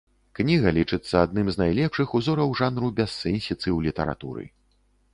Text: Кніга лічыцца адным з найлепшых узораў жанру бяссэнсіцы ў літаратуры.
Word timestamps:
Кніга 0.37 0.71
лічыцца 0.77 1.15
адным 1.25 1.51
з 1.57 1.63
найлепшых 1.63 2.17
узораў 2.21 2.57
жанру 2.65 2.93
бяссэнсіцы 3.01 3.63
ў 3.63 3.79
літаратуры. 3.91 4.43